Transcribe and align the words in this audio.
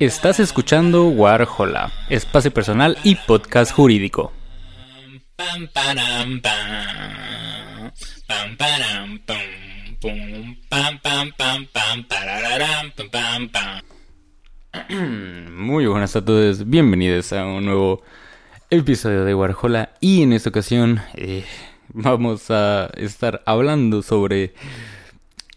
Estás 0.00 0.38
escuchando 0.38 1.08
Warhola, 1.08 1.90
espacio 2.08 2.52
personal 2.52 2.96
y 3.02 3.16
podcast 3.16 3.72
jurídico. 3.72 4.32
Muy 15.50 15.86
buenas 15.86 16.14
a 16.14 16.24
todos, 16.24 16.68
bienvenidos 16.68 17.32
a 17.32 17.44
un 17.46 17.64
nuevo 17.64 18.02
episodio 18.70 19.24
de 19.24 19.34
Warhola 19.34 19.90
y 20.00 20.22
en 20.22 20.32
esta 20.32 20.50
ocasión 20.50 21.00
eh, 21.14 21.44
vamos 21.88 22.50
a 22.50 22.90
estar 22.94 23.42
hablando 23.46 24.02
sobre 24.02 24.54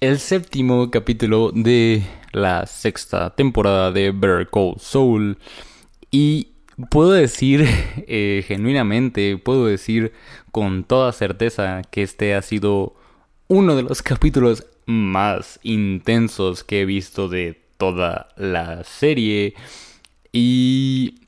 el 0.02 0.18
séptimo 0.18 0.90
capítulo 0.90 1.52
de 1.54 2.04
la 2.32 2.66
sexta 2.66 3.36
temporada 3.36 3.92
de 3.92 4.10
Better 4.10 4.50
Call 4.50 4.74
Soul. 4.80 5.38
Y 6.10 6.54
puedo 6.90 7.12
decir 7.12 7.68
eh, 8.08 8.44
genuinamente, 8.48 9.38
puedo 9.38 9.68
decir 9.68 10.12
con 10.52 10.84
toda 10.86 11.14
certeza 11.14 11.84
que 11.92 12.02
este 12.02 12.34
ha 12.34 12.42
sido 12.42 12.96
uno 13.48 13.76
de 13.76 13.84
los 13.84 14.02
capítulos 14.02 14.66
más 14.88 15.60
intensos 15.62 16.64
que 16.64 16.82
he 16.82 16.86
visto 16.86 17.30
de 17.30 17.62
toda 17.78 18.30
la 18.36 18.84
serie. 18.84 19.54
Y... 20.34 21.20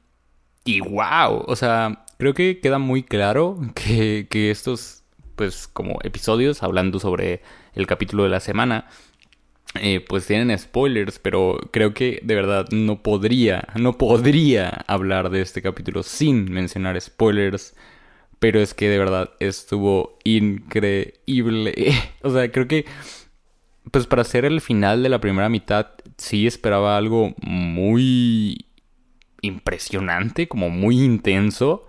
Y 0.66 0.80
wow, 0.80 1.44
o 1.46 1.55
sea, 1.58 2.05
creo 2.18 2.34
que 2.34 2.60
queda 2.62 2.80
muy 2.80 3.04
claro 3.04 3.60
que, 3.76 4.27
que 4.30 4.49
estos, 4.49 5.04
pues 5.35 5.68
como 5.68 5.99
episodios 6.04 6.63
hablando 6.63 6.99
sobre 6.99 7.41
el 7.76 7.88
capítulo 7.88 8.23
de 8.23 8.30
la 8.30 8.40
semana, 8.40 8.88
eh, 9.82 10.05
pues 10.08 10.27
tienen 10.27 10.58
spoilers, 10.58 11.18
pero 11.18 11.58
creo 11.72 11.94
que 11.96 12.20
de 12.23 12.36
verdad 12.36 12.68
no 12.72 13.02
podría, 13.02 13.68
no 13.76 13.98
podría 13.98 14.70
hablar 14.88 15.32
de 15.32 15.41
este 15.41 15.62
capítulo 15.63 16.04
sin 16.04 16.51
mencionar 16.51 16.99
spoilers. 17.01 17.76
Pero 18.40 18.60
es 18.60 18.74
que 18.74 18.90
de 18.90 18.98
verdad 18.99 19.32
estuvo 19.40 20.20
increíble. 20.24 21.74
o 22.24 22.29
sea, 22.29 22.51
creo 22.51 22.68
que, 22.68 22.85
pues 23.91 24.05
para 24.05 24.21
hacer 24.21 24.46
el 24.46 24.62
final 24.62 25.01
de 25.01 25.10
la 25.10 25.20
primera 25.20 25.49
mitad, 25.49 25.88
sí 26.18 26.46
esperaba 26.46 26.98
algo 26.98 27.34
muy 27.41 28.66
impresionante, 29.41 30.48
como 30.48 30.70
muy 30.70 31.01
intenso. 31.01 31.88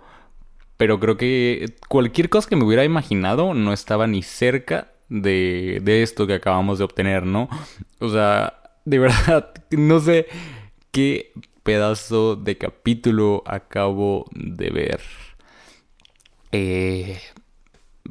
Pero 0.77 0.99
creo 0.99 1.17
que 1.17 1.75
cualquier 1.87 2.29
cosa 2.29 2.49
que 2.49 2.55
me 2.55 2.63
hubiera 2.63 2.83
imaginado 2.83 3.53
no 3.53 3.73
estaba 3.73 4.07
ni 4.07 4.23
cerca 4.23 4.94
de, 5.09 5.79
de 5.83 6.03
esto 6.03 6.27
que 6.27 6.33
acabamos 6.33 6.79
de 6.79 6.85
obtener, 6.85 7.25
¿no? 7.25 7.49
O 7.99 8.09
sea, 8.09 8.61
de 8.85 8.99
verdad, 8.99 9.53
no 9.71 9.99
sé 9.99 10.27
qué 10.91 11.31
pedazo 11.63 12.35
de 12.35 12.57
capítulo 12.57 13.43
acabo 13.45 14.25
de 14.33 14.69
ver. 14.69 15.01
Eh, 16.51 17.19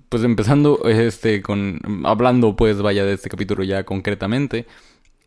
pues 0.08 0.24
empezando 0.24 0.82
este 0.88 1.40
con 1.40 1.80
hablando 2.04 2.56
pues 2.56 2.82
vaya 2.82 3.04
de 3.04 3.14
este 3.14 3.30
capítulo 3.30 3.64
ya 3.64 3.84
concretamente 3.84 4.66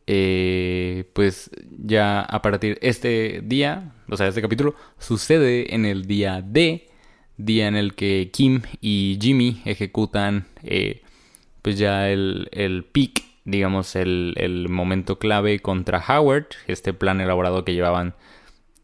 eh, 0.06 1.10
pues 1.14 1.50
ya 1.78 2.22
a 2.22 2.42
partir 2.42 2.78
este 2.82 3.42
día 3.44 3.94
o 4.10 4.18
sea 4.18 4.28
este 4.28 4.42
capítulo 4.42 4.76
sucede 5.00 5.74
en 5.74 5.86
el 5.86 6.06
día 6.06 6.42
D 6.42 6.90
día 7.38 7.68
en 7.68 7.76
el 7.76 7.96
que 7.96 8.30
Kim 8.32 8.62
y 8.82 9.18
Jimmy 9.22 9.62
ejecutan 9.66 10.48
eh, 10.64 11.02
pues 11.68 11.78
ya 11.78 12.10
el, 12.10 12.48
el 12.54 12.86
digamos, 13.44 13.98
el, 13.98 14.68
momento 14.70 15.20
clave 15.20 15.60
contra 15.60 16.02
Howard, 16.02 16.48
este 16.66 16.94
plan 16.94 17.20
elaborado 17.20 17.66
que 17.66 17.74
llevaban 17.74 18.16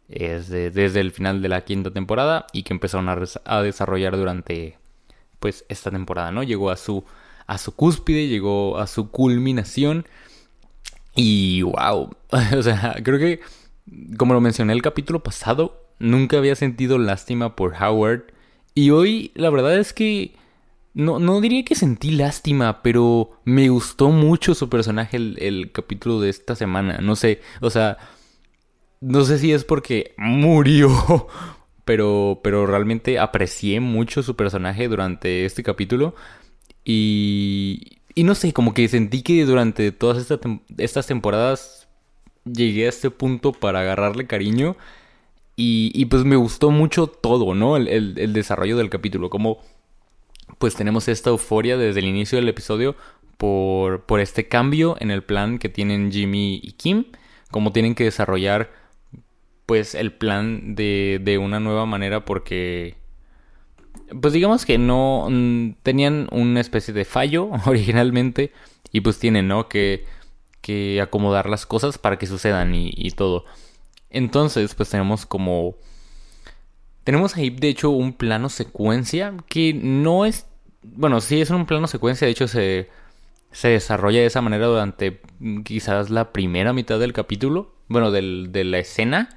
desde, 0.09 0.69
desde 0.69 0.99
el 0.99 1.13
final 1.13 1.41
de 1.41 1.47
la 1.47 1.61
quinta 1.61 1.91
temporada 1.91 2.45
y 2.51 2.63
que 2.63 2.73
empezaron 2.73 3.07
a, 3.07 3.61
desarrollar 3.61 4.17
durante 4.17 4.77
pues 5.39 5.63
esta 5.69 5.91
temporada, 5.91 6.33
¿no? 6.33 6.43
Llegó 6.43 6.71
a 6.71 6.75
su, 6.75 7.05
a 7.47 7.57
su 7.57 7.73
cúspide, 7.73 8.27
llegó 8.27 8.77
a 8.77 8.87
su 8.87 9.09
culminación 9.09 10.05
y 11.15 11.61
wow, 11.61 12.09
o 12.57 12.63
sea, 12.63 12.97
creo 13.01 13.17
que 13.17 13.39
como 14.17 14.33
lo 14.33 14.41
mencioné 14.41 14.73
el 14.73 14.81
capítulo 14.81 15.23
pasado, 15.23 15.87
nunca 15.99 16.37
había 16.37 16.57
sentido 16.57 16.97
lástima 16.97 17.55
por 17.55 17.81
Howard 17.81 18.23
y 18.75 18.89
hoy 18.89 19.31
la 19.35 19.49
verdad 19.51 19.77
es 19.77 19.93
que 19.93 20.35
no, 20.93 21.19
no 21.19 21.41
diría 21.41 21.63
que 21.65 21.75
sentí 21.75 22.11
lástima, 22.11 22.83
pero 22.83 23.31
me 23.45 23.69
gustó 23.69 24.09
mucho 24.09 24.53
su 24.53 24.69
personaje 24.69 25.17
el, 25.17 25.71
capítulo 25.73 26.19
de 26.21 26.29
esta 26.29 26.55
semana. 26.55 26.99
No 26.99 27.15
sé, 27.15 27.41
o 27.61 27.69
sea, 27.69 27.97
no 29.01 29.23
sé 29.25 29.39
si 29.39 29.51
es 29.51 29.63
porque 29.63 30.13
murió, 30.17 31.27
pero, 31.85 32.39
pero 32.43 32.67
realmente 32.67 33.17
aprecié 33.19 33.79
mucho 33.79 34.21
su 34.21 34.35
personaje 34.35 34.87
durante 34.87 35.45
este 35.45 35.63
capítulo. 35.63 36.15
Y, 36.85 37.99
y 38.13 38.23
no 38.23 38.35
sé, 38.35 38.53
como 38.53 38.73
que 38.73 38.87
sentí 38.87 39.23
que 39.23 39.45
durante 39.45 39.91
todas 39.91 40.27
estas 40.77 41.07
temporadas 41.07 41.87
llegué 42.45 42.85
a 42.85 42.89
este 42.89 43.09
punto 43.09 43.51
para 43.51 43.79
agarrarle 43.81 44.27
cariño. 44.27 44.77
Y, 45.55 45.91
y 45.93 46.05
pues 46.05 46.23
me 46.23 46.35
gustó 46.35 46.71
mucho 46.71 47.07
todo, 47.07 47.53
¿no? 47.55 47.77
El, 47.77 47.87
el, 47.87 48.13
el 48.17 48.33
desarrollo 48.33 48.75
del 48.77 48.89
capítulo, 48.89 49.29
como 49.29 49.59
pues 50.63 50.75
tenemos 50.75 51.09
esta 51.09 51.29
euforia 51.29 51.75
desde 51.75 51.99
el 51.99 52.05
inicio 52.05 52.37
del 52.37 52.47
episodio 52.47 52.95
por, 53.35 54.05
por 54.05 54.21
este 54.21 54.47
cambio 54.47 54.95
en 55.01 55.11
el 55.11 55.21
plan 55.21 55.59
que 55.59 55.67
tienen 55.67 56.09
Jimmy 56.09 56.61
y 56.63 56.71
Kim, 56.71 57.03
como 57.51 57.73
tienen 57.73 57.95
que 57.95 58.05
desarrollar 58.05 58.71
pues 59.65 59.93
el 59.93 60.13
plan 60.13 60.73
de, 60.73 61.19
de 61.21 61.37
una 61.37 61.59
nueva 61.59 61.85
manera 61.85 62.23
porque 62.23 62.95
pues 64.21 64.31
digamos 64.31 64.65
que 64.65 64.77
no 64.77 65.27
tenían 65.83 66.29
una 66.31 66.61
especie 66.61 66.93
de 66.93 67.03
fallo 67.03 67.49
originalmente 67.65 68.53
y 68.89 69.01
pues 69.01 69.19
tienen, 69.19 69.49
¿no? 69.49 69.67
Que, 69.67 70.05
que 70.61 71.01
acomodar 71.01 71.49
las 71.49 71.65
cosas 71.65 71.97
para 71.97 72.17
que 72.17 72.25
sucedan 72.25 72.73
y, 72.73 72.93
y 72.95 73.11
todo. 73.11 73.43
Entonces, 74.09 74.75
pues 74.75 74.87
tenemos 74.87 75.25
como 75.25 75.75
tenemos 77.03 77.35
ahí, 77.35 77.49
de 77.49 77.67
hecho, 77.67 77.89
un 77.89 78.13
plano 78.13 78.49
secuencia 78.49 79.33
que 79.49 79.73
no 79.73 80.25
es... 80.25 80.45
Bueno, 80.83 81.21
sí 81.21 81.41
es 81.41 81.49
un 81.49 81.65
plano 81.65 81.87
secuencia, 81.87 82.25
de 82.25 82.31
hecho 82.31 82.47
se, 82.47 82.89
se 83.51 83.69
desarrolla 83.69 84.19
de 84.19 84.25
esa 84.25 84.41
manera 84.41 84.67
durante 84.67 85.21
mm, 85.39 85.61
quizás 85.61 86.09
la 86.09 86.31
primera 86.31 86.73
mitad 86.73 86.99
del 86.99 87.13
capítulo, 87.13 87.73
bueno, 87.87 88.11
del, 88.11 88.51
de 88.51 88.63
la 88.63 88.79
escena, 88.79 89.29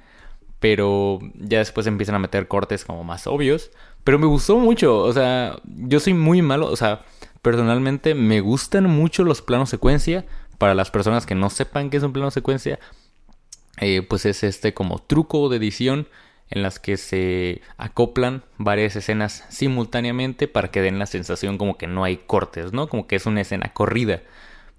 pero 0.59 1.19
ya 1.35 1.59
después 1.59 1.87
empiezan 1.87 2.15
a 2.15 2.19
meter 2.19 2.47
cortes 2.47 2.83
como 2.85 3.03
más 3.03 3.27
obvios. 3.27 3.71
Pero 4.03 4.19
me 4.19 4.25
gustó 4.25 4.57
mucho, 4.57 4.99
o 4.99 5.13
sea, 5.13 5.59
yo 5.65 5.99
soy 5.99 6.13
muy 6.13 6.41
malo, 6.41 6.67
o 6.67 6.75
sea, 6.75 7.05
personalmente 7.41 8.15
me 8.15 8.41
gustan 8.41 8.85
mucho 8.85 9.23
los 9.23 9.41
planos 9.41 9.69
secuencia. 9.69 10.25
Para 10.57 10.73
las 10.73 10.89
personas 10.89 11.27
que 11.27 11.35
no 11.35 11.51
sepan 11.51 11.91
qué 11.91 11.97
es 11.97 12.03
un 12.03 12.13
plano 12.13 12.31
secuencia, 12.31 12.79
eh, 13.79 14.01
pues 14.01 14.25
es 14.25 14.43
este 14.43 14.73
como 14.73 14.97
truco 14.97 15.49
de 15.49 15.57
edición 15.57 16.07
en 16.49 16.61
las 16.61 16.79
que 16.79 16.97
se 16.97 17.61
acoplan 17.77 18.43
varias 18.57 18.95
escenas 18.95 19.45
simultáneamente 19.49 20.47
para 20.47 20.69
que 20.71 20.81
den 20.81 20.99
la 20.99 21.05
sensación 21.05 21.57
como 21.57 21.77
que 21.77 21.87
no 21.87 22.03
hay 22.03 22.17
cortes, 22.17 22.73
¿no? 22.73 22.87
Como 22.87 23.07
que 23.07 23.17
es 23.17 23.25
una 23.25 23.41
escena 23.41 23.73
corrida. 23.73 24.21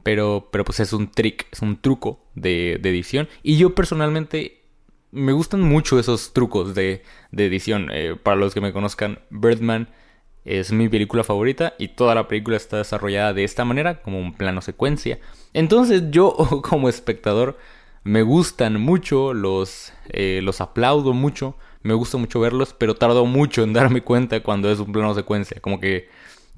Pero, 0.03 0.49
pero 0.51 0.65
pues 0.65 0.81
es 0.81 0.93
un 0.93 1.11
trick, 1.11 1.47
es 1.51 1.61
un 1.61 1.81
truco 1.81 2.25
de, 2.35 2.75
edición. 2.75 3.29
Y 3.43 3.59
yo 3.59 3.75
personalmente 3.75 4.63
me 5.11 5.33
gustan 5.33 5.61
mucho 5.61 5.99
esos 5.99 6.33
trucos 6.33 6.75
de, 6.75 7.03
edición. 7.33 7.91
Eh, 7.93 8.17
para 8.23 8.37
los 8.37 8.55
que 8.55 8.61
me 8.61 8.73
conozcan, 8.73 9.19
Birdman 9.31 9.89
es 10.45 10.73
mi 10.73 10.89
película 10.89 11.25
favorita 11.25 11.75
y 11.79 11.89
toda 11.89 12.15
la 12.15 12.27
película 12.27 12.57
está 12.57 12.79
desarrollada 12.79 13.35
de 13.35 13.45
esta 13.45 13.67
manera, 13.67 14.01
como 14.01 14.19
un 14.19 14.33
plano 14.35 14.63
secuencia. 14.63 15.19
Entonces 15.53 16.05
yo 16.11 16.35
como 16.63 16.89
espectador 16.89 17.59
me 18.09 18.23
gustan 18.23 18.81
mucho, 18.81 19.35
los, 19.35 19.93
eh, 20.09 20.41
los 20.43 20.63
aplaudo 20.63 21.13
mucho, 21.13 21.57
me 21.83 21.93
gusta 21.93 22.17
mucho 22.17 22.41
verlos, 22.41 22.75
pero 22.77 22.95
tardo 22.95 23.27
mucho 23.27 23.63
en 23.63 23.75
darme 23.75 24.01
cuenta 24.01 24.43
cuando 24.43 24.73
es 24.73 24.79
un 24.79 24.93
plano 24.93 25.15
secuencia. 25.15 25.61
Como 25.61 25.79
que 25.79 26.09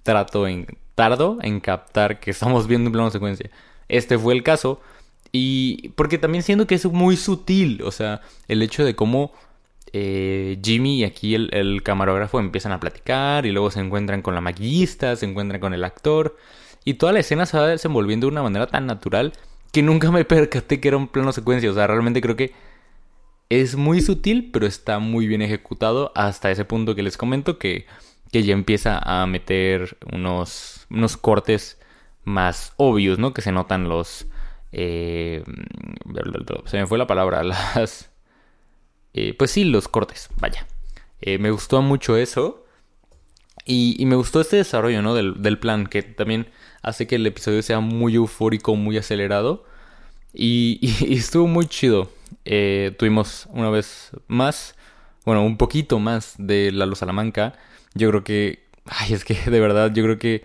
trato 0.05 0.47
en, 0.47 0.79
tardo 0.95 1.39
en 1.43 1.59
captar 1.59 2.21
que 2.21 2.31
estamos 2.31 2.69
viendo 2.69 2.89
un 2.89 2.93
plano 2.93 3.11
secuencia. 3.11 3.51
Este 3.89 4.17
fue 4.17 4.35
el 4.35 4.45
caso. 4.45 4.81
Y 5.33 5.89
porque 5.91 6.19
también 6.19 6.45
siento 6.45 6.69
que 6.69 6.77
es 6.77 6.85
muy 6.87 7.17
sutil, 7.17 7.83
o 7.83 7.91
sea, 7.91 8.21
el 8.47 8.63
hecho 8.63 8.85
de 8.85 8.95
cómo 8.95 9.33
eh, 9.93 10.57
Jimmy 10.63 11.01
y 11.01 11.05
aquí 11.05 11.35
el, 11.35 11.51
el, 11.53 11.83
camarógrafo 11.83 12.39
empiezan 12.39 12.71
a 12.71 12.79
platicar 12.79 13.45
y 13.45 13.51
luego 13.51 13.73
se 13.73 13.81
encuentran 13.81 14.23
con 14.23 14.37
la 14.37 14.41
maquillista, 14.41 15.17
se 15.17 15.27
encuentran 15.27 15.61
con 15.61 15.75
el 15.75 15.83
actor 15.83 16.37
y 16.85 16.95
toda 16.95 17.13
la 17.13 17.21
escena 17.21 17.45
se 17.47 17.59
va 17.59 17.67
desenvolviendo 17.67 18.27
de 18.27 18.33
una 18.33 18.43
manera 18.43 18.69
tan 18.69 18.87
natural 18.87 19.33
que 19.73 19.83
nunca 19.83 20.11
me 20.11 20.25
percaté 20.25 20.81
que 20.81 20.89
era 20.89 20.97
un 20.97 21.09
plano 21.09 21.33
secuencia. 21.33 21.71
O 21.71 21.75
sea, 21.75 21.87
realmente 21.87 22.21
creo 22.21 22.37
que 22.37 22.53
es 23.49 23.77
muy 23.77 24.01
sutil, 24.01 24.51
pero 24.53 24.67
está 24.67 24.99
muy 24.99 25.27
bien 25.27 25.43
ejecutado 25.43 26.13
hasta 26.15 26.51
ese 26.51 26.65
punto 26.65 26.95
que 26.95 27.03
les 27.03 27.17
comento 27.17 27.59
que, 27.59 27.87
que 28.33 28.43
ya 28.43 28.53
empieza 28.53 28.99
a 28.99 29.27
meter 29.27 29.99
unos, 30.13 30.87
unos 30.91 31.17
cortes 31.17 31.79
más 32.25 32.73
obvios, 32.77 33.19
¿no? 33.19 33.35
Que 33.35 33.43
se 33.43 33.53
notan 33.53 33.89
los, 33.89 34.27
Eh, 34.73 35.43
se 36.67 36.79
me 36.79 36.87
fue 36.87 36.99
la 36.99 37.07
palabra, 37.07 37.43
las... 37.45 38.11
Eh, 39.13 39.35
pues 39.37 39.51
sí, 39.51 39.65
los 39.65 39.89
cortes, 39.89 40.29
vaya. 40.39 40.67
Eh, 41.21 41.39
me 41.39 41.51
gustó 41.51 41.83
mucho 41.83 42.17
eso. 42.17 42.65
Y, 43.67 44.05
me 44.07 44.17
gustó 44.17 44.41
este 44.41 44.57
desarrollo, 44.57 45.03
¿no? 45.03 45.15
Del, 45.15 45.59
plan, 45.59 45.87
que 45.87 46.03
también 46.03 46.49
hace 46.83 47.07
que 47.07 47.17
el 47.17 47.27
episodio 47.27 47.63
sea 47.63 47.81
muy 47.81 48.15
eufórico, 48.17 48.77
muy 48.77 48.97
acelerado. 48.99 49.65
Y, 50.33 50.79
estuvo 51.15 51.47
muy 51.47 51.67
chido. 51.67 52.11
tuvimos 52.99 53.47
una 53.51 53.71
vez 53.71 54.11
más, 54.29 54.75
bueno, 55.25 55.45
un 55.45 55.57
poquito 55.57 55.99
más 55.99 56.35
de 56.39 56.73
la 56.73 56.87
Luz 56.87 56.99
Salamanca. 56.99 57.55
Yo 57.95 58.11
creo 58.11 58.25
que, 58.25 58.65
ay, 58.87 59.15
es 59.15 59.25
que 59.25 59.35
de 59.35 59.61
verdad, 59.61 59.93
yo 59.93 60.03
creo 60.05 60.19
que 60.19 60.45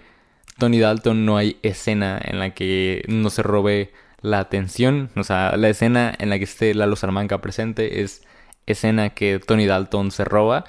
Tony 0.58 0.80
Dalton 0.80 1.26
no 1.26 1.38
hay 1.38 1.58
escena 1.64 2.20
en 2.24 2.40
la 2.40 2.54
que 2.54 3.04
no 3.08 3.30
se 3.30 3.44
robe 3.44 3.92
la 4.22 4.40
atención. 4.40 5.10
O 5.16 5.24
sea, 5.24 5.56
la 5.58 5.70
escena 5.70 6.14
en 6.18 6.30
la 6.30 6.38
que 6.38 6.46
esté 6.46 6.74
Lalo 6.74 6.96
Salamanca 6.96 7.42
presente 7.42 8.02
es 8.02 8.24
escena 8.66 9.12
que 9.12 9.40
Tony 9.40 9.66
Dalton 9.66 10.12
se 10.12 10.26
roba. 10.26 10.66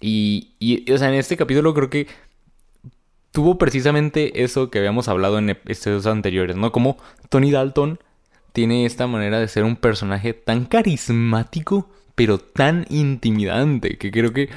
Y, 0.00 0.54
y, 0.58 0.90
o 0.92 0.98
sea, 0.98 1.08
en 1.08 1.14
este 1.14 1.36
capítulo 1.36 1.74
creo 1.74 1.90
que 1.90 2.08
tuvo 3.32 3.58
precisamente 3.58 4.42
eso 4.44 4.70
que 4.70 4.78
habíamos 4.78 5.08
hablado 5.08 5.38
en 5.38 5.50
episodios 5.50 6.06
anteriores, 6.06 6.56
¿no? 6.56 6.70
Como 6.72 6.96
Tony 7.28 7.50
Dalton 7.50 7.98
tiene 8.52 8.86
esta 8.86 9.06
manera 9.06 9.40
de 9.40 9.48
ser 9.48 9.64
un 9.64 9.76
personaje 9.76 10.34
tan 10.34 10.66
carismático, 10.66 11.88
pero 12.14 12.38
tan 12.38 12.86
intimidante, 12.90 13.98
que 13.98 14.10
creo 14.10 14.32
que, 14.32 14.50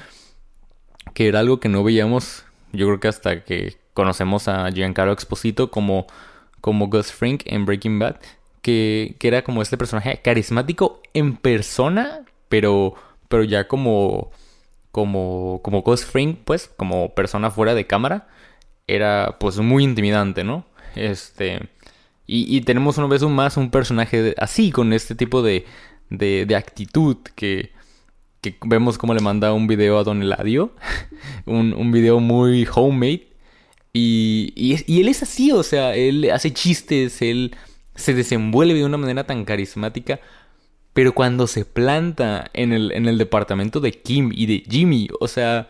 que 1.13 1.27
era 1.27 1.39
algo 1.39 1.60
que 1.60 1.69
no 1.69 1.83
veíamos, 1.83 2.44
yo 2.74 2.86
creo 2.88 3.00
que 3.00 3.07
hasta 3.07 3.44
que 3.44 3.77
conocemos 3.94 4.50
a 4.50 4.69
Giancarlo 4.69 5.13
Exposito 5.13 5.72
como 5.72 6.07
como 6.66 6.88
Gus 6.88 7.12
Frink 7.12 7.44
en 7.45 7.63
Breaking 7.68 8.00
Bad, 8.00 8.16
que, 8.63 9.18
que, 9.19 9.27
era 9.27 9.44
como 9.44 9.62
este 9.62 9.77
personaje 9.77 10.19
carismático 10.24 11.00
en 11.13 11.38
persona, 11.38 12.22
pero, 12.50 12.95
pero 13.27 13.44
ya 13.44 13.68
como, 13.68 14.31
como, 14.92 15.60
como 15.62 15.83
Gus 15.83 16.06
Frink, 16.06 16.39
pues, 16.44 16.72
como 16.75 17.13
persona 17.13 17.51
fuera 17.51 17.75
de 17.75 17.86
cámara, 17.86 18.27
era 18.87 19.37
pues 19.39 19.57
muy 19.59 19.83
intimidante, 19.83 20.43
¿no? 20.43 20.65
Este, 20.95 21.69
y, 22.27 22.55
y 22.55 22.61
tenemos 22.61 22.97
una 22.97 23.07
vez 23.07 23.21
más 23.23 23.57
un 23.57 23.71
personaje 23.71 24.35
así, 24.37 24.71
con 24.71 24.93
este 24.93 25.15
tipo 25.15 25.41
de, 25.41 25.65
de, 26.09 26.55
actitud 26.55 27.17
que, 27.35 27.71
que 28.41 28.55
vemos 28.65 28.97
como 28.97 29.13
le 29.13 29.21
manda 29.21 29.53
un 29.53 29.67
video 29.67 29.97
a 29.97 30.03
Don 30.03 30.21
Eladio, 30.21 30.73
un, 31.45 31.73
un 31.73 31.91
video 31.91 32.19
muy 32.19 32.67
homemade, 32.73 33.27
y, 33.97 34.53
y, 34.57 34.99
él 34.99 35.07
es 35.07 35.23
así, 35.23 35.53
o 35.53 35.63
sea, 35.63 35.95
él 35.95 36.29
hace 36.29 36.51
chistes, 36.51 37.21
él 37.21 37.55
se 37.95 38.13
desenvuelve 38.13 38.73
de 38.73 38.83
una 38.83 38.97
manera 38.97 39.25
tan 39.25 39.45
carismática. 39.45 40.19
Pero 40.91 41.13
cuando 41.13 41.47
se 41.47 41.63
planta 41.63 42.49
en 42.53 42.73
el, 42.73 42.91
en 42.91 43.07
el 43.07 43.17
departamento 43.17 43.79
de 43.79 43.93
Kim 43.93 44.31
y 44.33 44.47
de 44.47 44.63
Jimmy, 44.69 45.07
o 45.21 45.29
sea, 45.29 45.69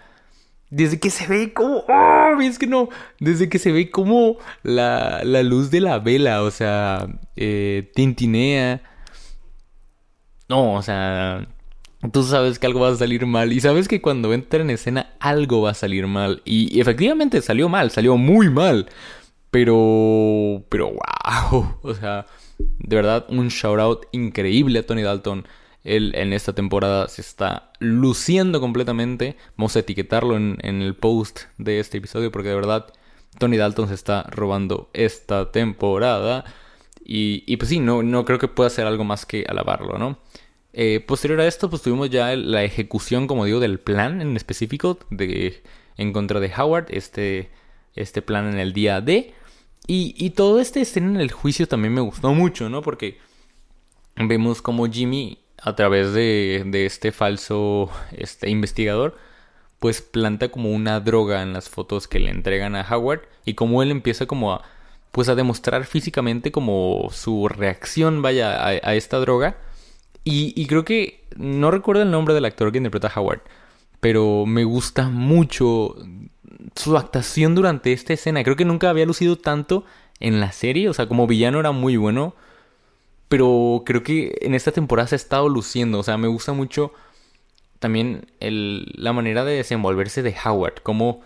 desde 0.69 0.99
que 0.99 1.09
se 1.09 1.27
ve 1.27 1.53
como... 1.53 1.83
¡Oh! 1.87 2.41
Es 2.41 2.59
que 2.59 2.67
no. 2.67 2.89
Desde 3.19 3.49
que 3.49 3.59
se 3.59 3.71
ve 3.71 3.89
como 3.89 4.37
la, 4.63 5.21
la 5.23 5.43
luz 5.43 5.71
de 5.71 5.81
la 5.81 5.99
vela, 5.99 6.43
o 6.43 6.51
sea, 6.51 7.07
eh, 7.35 7.91
tintinea. 7.95 8.81
No, 10.49 10.73
o 10.73 10.81
sea, 10.81 11.47
tú 12.11 12.23
sabes 12.23 12.59
que 12.59 12.67
algo 12.67 12.81
va 12.81 12.89
a 12.89 12.95
salir 12.95 13.25
mal 13.25 13.51
y 13.53 13.61
sabes 13.61 13.87
que 13.87 14.01
cuando 14.01 14.33
entra 14.33 14.61
en 14.61 14.69
escena 14.69 15.13
algo 15.19 15.61
va 15.61 15.71
a 15.71 15.73
salir 15.73 16.07
mal 16.07 16.41
y, 16.45 16.79
efectivamente 16.79 17.41
salió 17.41 17.69
mal, 17.69 17.91
salió 17.91 18.17
muy 18.17 18.49
mal. 18.49 18.87
Pero, 19.51 20.63
pero 20.69 20.91
wow, 20.91 21.77
o 21.81 21.93
sea, 21.93 22.25
de 22.57 22.95
verdad 22.95 23.25
un 23.29 23.47
shout 23.47 23.79
out 23.79 24.05
increíble 24.11 24.79
a 24.79 24.85
Tony 24.85 25.01
Dalton. 25.01 25.47
Él 25.85 26.11
en 26.15 26.33
esta 26.33 26.53
temporada 26.53 27.07
se 27.07 27.21
está 27.21 27.71
luciendo 27.79 28.59
completamente. 28.59 29.37
Vamos 29.55 29.75
a 29.77 29.79
etiquetarlo 29.79 30.35
en, 30.35 30.59
el 30.61 30.95
post 30.95 31.43
de 31.57 31.79
este 31.79 31.99
episodio 31.99 32.31
porque 32.31 32.49
de 32.49 32.55
verdad 32.55 32.87
Tony 33.39 33.55
Dalton 33.55 33.87
se 33.87 33.93
está 33.93 34.23
robando 34.23 34.89
esta 34.93 35.51
temporada. 35.51 36.43
Y, 37.05 37.43
y 37.47 37.57
pues 37.57 37.69
sí, 37.69 37.79
no, 37.79 38.03
no 38.03 38.25
creo 38.25 38.39
que 38.39 38.49
pueda 38.49 38.67
hacer 38.67 38.85
algo 38.85 39.05
más 39.05 39.25
que 39.25 39.45
alabarlo, 39.47 39.97
¿no? 39.97 40.19
Eh, 40.77 40.99
posterior 40.99 41.39
a 41.39 41.47
esto, 41.47 41.69
pues 41.69 41.81
tuvimos 41.83 42.09
ya 42.09 42.35
la 42.35 42.65
ejecución, 42.65 43.27
como 43.27 43.45
digo, 43.45 43.61
del 43.61 43.79
plan 43.79 44.21
en 44.21 44.35
específico 44.35 44.99
de, 45.09 45.63
en 45.95 46.11
contra 46.11 46.41
de 46.41 46.51
Howard, 46.53 46.87
este, 46.89 47.49
este 47.95 48.21
plan 48.21 48.49
en 48.49 48.59
el 48.59 48.73
día 48.73 48.99
D. 48.99 49.33
Y, 49.87 50.31
todo 50.31 50.59
este 50.59 50.81
escena 50.81 51.11
en 51.11 51.21
el 51.21 51.31
juicio 51.31 51.65
también 51.67 51.93
me 51.93 52.01
gustó 52.01 52.33
mucho, 52.33 52.69
¿no? 52.69 52.81
Porque 52.81 53.19
vemos 54.17 54.61
como 54.61 54.87
Jimmy, 54.87 55.37
a 55.65 55.75
través 55.75 56.13
de, 56.13 56.63
de 56.65 56.85
este 56.85 57.11
falso 57.11 57.89
este 58.15 58.49
investigador, 58.49 59.17
pues 59.79 60.01
planta 60.01 60.49
como 60.49 60.71
una 60.71 61.01
droga 61.01 61.41
en 61.41 61.51
las 61.51 61.69
fotos 61.69 62.07
que 62.07 62.19
le 62.19 62.31
entregan 62.31 62.75
a 62.75 62.87
Howard 62.89 63.23
y 63.43 63.55
como 63.55 63.83
él 63.83 63.91
empieza 63.91 64.25
como 64.25 64.53
a 64.53 64.61
pues 65.11 65.29
a 65.29 65.35
demostrar 65.35 65.85
físicamente 65.85 66.51
como 66.51 67.09
su 67.11 67.47
reacción 67.47 68.21
vaya 68.21 68.65
a 68.65 68.95
esta 68.95 69.17
droga 69.17 69.57
y, 70.27 70.65
creo 70.65 70.83
que 70.83 71.23
no 71.37 71.69
recuerdo 71.69 72.01
el 72.01 72.09
nombre 72.09 72.33
del 72.33 72.45
actor 72.45 72.71
que 72.71 72.79
interpreta 72.79 73.11
a 73.13 73.21
Howard, 73.21 73.41
pero 73.99 74.47
me 74.47 74.63
gusta 74.63 75.07
mucho 75.07 75.95
su 76.75 76.97
actuación 76.97 77.53
durante 77.53 77.93
esta 77.93 78.13
escena. 78.13 78.43
Creo 78.43 78.55
que 78.55 78.65
nunca 78.65 78.89
había 78.89 79.05
lucido 79.05 79.37
tanto 79.37 79.85
en 80.19 80.39
la 80.39 80.51
serie, 80.51 80.89
o 80.89 80.93
sea, 80.95 81.07
como 81.07 81.27
villano 81.27 81.59
era 81.59 81.71
muy 81.71 81.95
bueno, 81.95 82.33
pero 83.27 83.83
creo 83.85 84.03
que 84.03 84.37
en 84.41 84.55
esta 84.55 84.71
temporada 84.71 85.07
se 85.07 85.15
ha 85.15 85.17
estado 85.17 85.49
luciendo, 85.49 85.99
o 85.99 86.03
sea, 86.03 86.17
me 86.17 86.27
gusta 86.27 86.53
mucho 86.53 86.93
también 87.79 88.27
la 88.39 89.13
manera 89.13 89.43
de 89.45 89.55
desenvolverse 89.55 90.23
de 90.23 90.35
Howard, 90.45 90.81
como 90.81 91.21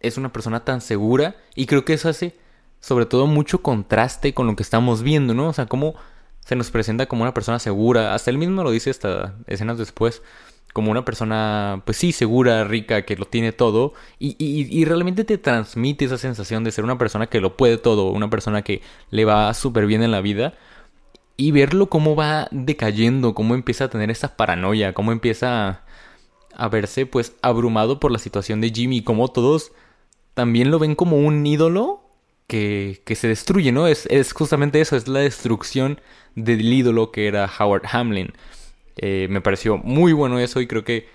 es 0.00 0.18
una 0.18 0.32
persona 0.32 0.64
tan 0.64 0.80
segura 0.80 1.36
y 1.54 1.66
creo 1.66 1.84
que 1.84 1.94
eso 1.94 2.08
hace 2.08 2.36
sobre 2.80 3.06
todo 3.06 3.26
mucho 3.26 3.62
contraste 3.62 4.34
con 4.34 4.46
lo 4.46 4.54
que 4.54 4.62
estamos 4.62 5.02
viendo, 5.02 5.34
¿no? 5.34 5.48
O 5.48 5.52
sea, 5.52 5.66
como 5.66 5.96
se 6.46 6.54
nos 6.54 6.70
presenta 6.70 7.06
como 7.06 7.22
una 7.22 7.34
persona 7.34 7.58
segura. 7.58 8.14
Hasta 8.14 8.30
él 8.30 8.38
mismo 8.38 8.62
lo 8.62 8.70
dice 8.70 8.90
hasta 8.90 9.34
escenas 9.48 9.78
después. 9.78 10.22
Como 10.72 10.92
una 10.92 11.04
persona, 11.04 11.82
pues 11.84 11.96
sí, 11.96 12.12
segura, 12.12 12.62
rica, 12.62 13.02
que 13.02 13.16
lo 13.16 13.24
tiene 13.24 13.50
todo. 13.50 13.94
Y, 14.20 14.36
y, 14.38 14.84
realmente 14.84 15.24
te 15.24 15.38
transmite 15.38 16.04
esa 16.04 16.18
sensación 16.18 16.62
de 16.62 16.70
ser 16.70 16.84
una 16.84 16.98
persona 16.98 17.26
que 17.26 17.40
lo 17.40 17.56
puede 17.56 17.78
todo. 17.78 18.10
Una 18.10 18.30
persona 18.30 18.62
que 18.62 18.82
le 19.10 19.24
va 19.24 19.52
súper 19.54 19.86
bien 19.86 20.04
en 20.04 20.12
la 20.12 20.20
vida. 20.20 20.54
Y 21.36 21.50
verlo 21.50 21.88
cómo 21.88 22.16
va 22.16 22.48
decayendo, 22.50 23.34
cómo 23.34 23.54
empieza 23.54 23.84
a 23.84 23.90
tener 23.90 24.10
esa 24.10 24.36
paranoia, 24.36 24.94
cómo 24.94 25.12
empieza 25.12 25.82
a, 26.54 26.68
verse 26.68 27.04
pues 27.04 27.34
abrumado 27.42 28.00
por 28.00 28.10
la 28.10 28.18
situación 28.18 28.60
de 28.60 28.70
Jimmy. 28.70 29.02
Como 29.02 29.28
todos 29.28 29.72
también 30.34 30.70
lo 30.70 30.78
ven 30.78 30.94
como 30.94 31.18
un 31.18 31.46
ídolo 31.46 32.02
que, 32.46 33.02
que 33.04 33.14
se 33.16 33.28
destruye, 33.28 33.72
¿no? 33.72 33.86
Es, 33.86 34.06
es 34.06 34.32
justamente 34.32 34.80
eso, 34.80 34.96
es 34.96 35.08
la 35.08 35.20
destrucción 35.20 36.00
del 36.34 36.72
ídolo 36.72 37.10
que 37.10 37.26
era 37.26 37.50
Howard 37.58 37.84
Hamlin. 37.90 38.32
Eh, 38.96 39.26
me 39.30 39.40
pareció 39.40 39.76
muy 39.76 40.12
bueno 40.12 40.38
eso 40.38 40.60
y 40.60 40.66
creo 40.66 40.84
que, 40.84 41.08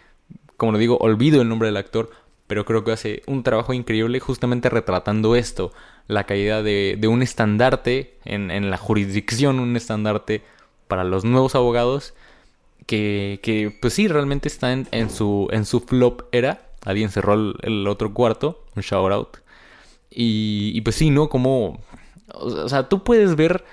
como 0.58 0.72
lo 0.72 0.78
digo, 0.78 0.98
olvido 0.98 1.42
el 1.42 1.50
nombre 1.50 1.68
del 1.68 1.78
actor, 1.78 2.12
pero 2.52 2.66
creo 2.66 2.84
que 2.84 2.92
hace 2.92 3.24
un 3.28 3.44
trabajo 3.44 3.72
increíble 3.72 4.20
justamente 4.20 4.68
retratando 4.68 5.38
esto, 5.38 5.72
la 6.10 6.26
caída 6.26 6.62
de, 6.62 7.00
un 7.08 7.22
estandarte 7.22 8.18
en, 8.26 8.70
la 8.70 8.76
jurisdicción, 8.76 9.58
un 9.58 9.78
estandarte 9.78 10.42
para 10.90 11.06
los 11.06 11.24
nuevos 11.24 11.56
abogados, 11.56 12.14
que, 12.88 13.78
pues 13.82 13.94
sí, 13.94 14.10
realmente 14.10 14.50
está 14.50 14.74
en, 14.74 14.86
en, 14.92 15.10
su, 15.10 15.48
en 15.52 15.64
su 15.64 15.80
flop 15.80 16.24
era, 16.34 16.68
alguien 16.84 17.10
cerró 17.10 17.36
el, 17.36 17.88
otro 17.88 18.14
cuarto, 18.14 18.66
un 18.76 18.84
shout 18.84 19.14
out, 19.14 19.38
y, 20.10 20.74
y 20.76 20.82
pues 20.82 20.98
sí, 20.98 21.10
¿no? 21.10 21.30
Como, 21.30 21.80
o 22.34 22.68
sea, 22.68 22.90
tú 22.90 23.06
puedes 23.06 23.38
ver 23.38 23.64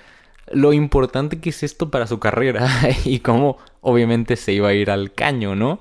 lo 0.53 0.73
importante 0.73 1.41
que 1.41 1.51
es 1.51 1.65
esto 1.65 1.91
para 1.91 2.07
su 2.07 2.21
carrera 2.21 2.69
y 3.05 3.19
cómo 3.19 3.59
obviamente 3.81 4.37
se 4.37 4.53
iba 4.53 4.69
a 4.69 4.75
ir 4.75 4.89
al 4.89 5.13
caño, 5.15 5.57
¿no? 5.57 5.81